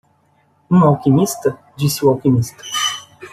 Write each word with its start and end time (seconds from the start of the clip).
"Um 0.67 0.79
alquimista?" 0.83 1.59
disse 1.77 2.03
o 2.03 2.09
alquimista. 2.09 2.63